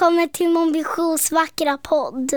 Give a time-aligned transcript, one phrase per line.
[0.00, 2.30] Välkommen till Mon Visions vackra podd.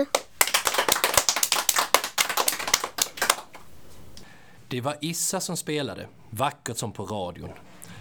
[4.68, 7.50] Det var Issa som spelade, vackert som på radion.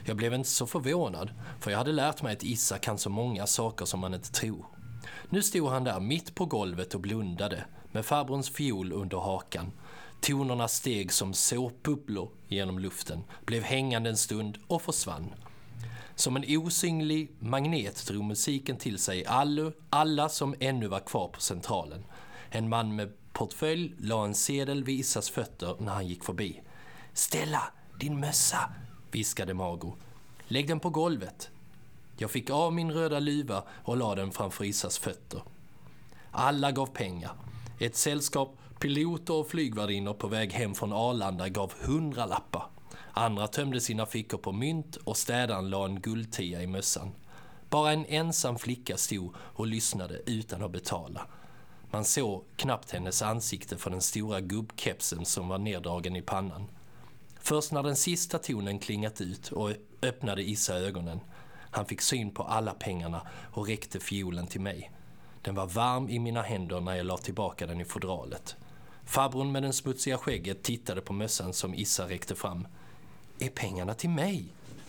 [0.05, 3.48] Jag blev inte så förvånad, för jag hade lärt mig att Issa kan så många
[3.48, 4.66] saker som man inte tror.
[5.30, 9.72] Nu stod han där mitt på golvet och blundade, med farbrorns fiol under hakan.
[10.22, 15.34] Tonerna steg som såpbubblor genom luften, blev hängande en stund och försvann.
[16.16, 21.42] Som en osynlig magnet drog musiken till sig alla, alla som ännu var kvar på
[21.42, 22.03] centralen.
[22.50, 26.61] En man med portfölj la en sedel vid Issas fötter när han gick förbi.
[27.14, 27.64] Stella,
[28.00, 28.70] din mössa,
[29.11, 29.95] viskade Mago.
[30.47, 31.50] Lägg den på golvet.
[32.17, 35.42] Jag fick av min röda luva och la den framför Issas fötter.
[36.31, 37.31] Alla gav pengar.
[37.80, 42.66] Ett sällskap piloter och flygvärdinnor på väg hem från Arlanda gav hundra lappar.
[43.16, 47.11] Andra tömde sina fickor på mynt och städaren la en guldtia i mössan.
[47.70, 51.28] Bara en ensam flicka stod och lyssnade utan att betala.
[51.92, 56.67] Man såg knappt hennes ansikte för den stora gubbkepsen som var neddragen i pannan.
[57.39, 61.20] Först när den sista tonen klingat ut och öppnade Issa ögonen.
[61.72, 64.92] Han fick syn på alla pengarna och räckte fiolen till mig.
[65.42, 68.55] Den var varm i mina händer när jag la tillbaka den i fodralet.
[69.05, 72.67] Farbrorn med den smutsiga skägget tittade på mössan som Issa räckte fram.
[73.44, 74.45] Är pengarna till mig?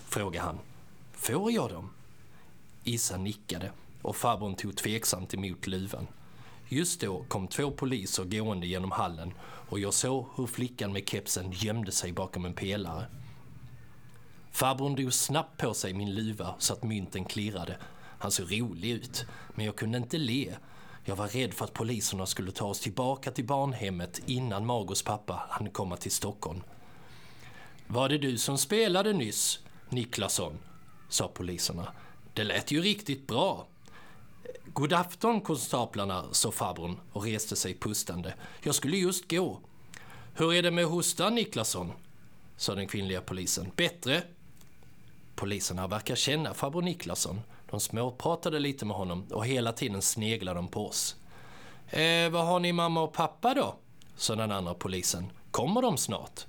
[0.09, 0.59] frågade han.
[1.13, 1.91] Får jag dem?
[2.85, 6.07] Issa nickade och farbrorn tog tveksamt emot luvan.
[6.69, 9.33] Just då kom två poliser gående genom hallen
[9.69, 13.07] och jag såg hur flickan med kepsen gömde sig bakom en pelare.
[14.51, 17.79] Farbrorn drog snabbt på sig min luva så att mynten klirrade.
[18.19, 20.55] Han såg rolig ut, men jag kunde inte le.
[21.05, 25.47] Jag var rädd för att poliserna skulle ta oss tillbaka till barnhemmet innan Magos pappa
[25.51, 26.61] hann komma till Stockholm.
[27.87, 30.59] Var det du som spelade nyss, Niklasson?
[31.09, 31.93] sa poliserna.
[32.35, 33.67] Det lät ju riktigt bra.
[34.65, 38.35] God afton, konstaplarna, sa farbrorn och reste sig pustande.
[38.63, 39.61] Jag skulle just gå.
[40.35, 41.93] Hur är det med hostan, Niklasson?
[42.57, 43.71] sa den kvinnliga polisen.
[43.77, 44.23] Bättre?
[45.35, 47.41] Poliserna verkar känna farbror Niklasson.
[47.71, 51.17] De småpratade lite med honom och hela tiden sneglade de på oss.
[51.91, 53.77] Eh, vad har ni mamma och pappa då?
[54.17, 55.33] sa den andra polisen.
[55.51, 56.47] Kommer de snart?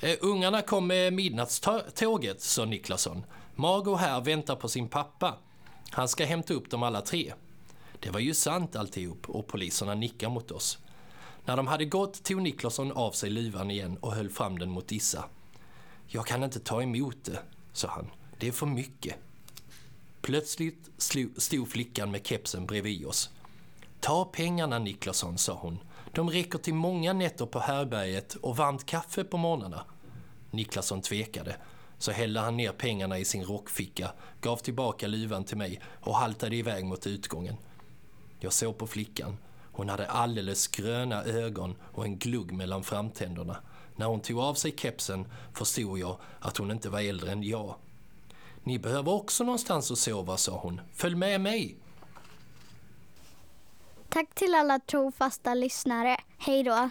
[0.00, 3.24] Eh, ungarna kom med midnattståget, sa Niklasson.
[3.54, 5.34] Margot här väntar på sin pappa.
[5.90, 7.32] Han ska hämta upp dem alla tre.
[8.00, 10.78] Det var ju sant alltihop och poliserna nickade mot oss.
[11.44, 14.92] När de hade gått tog Niklasson av sig luvan igen och höll fram den mot
[14.92, 15.24] Issa.
[16.06, 17.38] Jag kan inte ta emot det,
[17.72, 18.10] sa han.
[18.38, 19.16] Det är för mycket.
[20.20, 20.88] Plötsligt
[21.36, 23.30] stod flickan med kepsen bredvid oss.
[24.00, 25.78] Ta pengarna Niklasson, sa hon.
[26.12, 29.84] De räcker till många nätter på härberget och varmt kaffe på morgnarna.
[30.50, 31.56] Niklasson tvekade.
[31.98, 36.56] Så hällde han ner pengarna i sin rockficka, gav tillbaka luvan till mig och haltade
[36.56, 37.56] iväg mot utgången.
[38.40, 39.36] Jag såg på flickan.
[39.72, 43.56] Hon hade alldeles gröna ögon och en glugg mellan framtänderna.
[43.96, 47.74] När hon tog av sig kepsen förstod jag att hon inte var äldre än jag.
[48.64, 50.80] Ni behöver också någonstans att sova, sa hon.
[50.92, 51.76] Följ med mig!
[54.08, 56.16] Tack till alla trofasta lyssnare.
[56.38, 56.90] Hej då!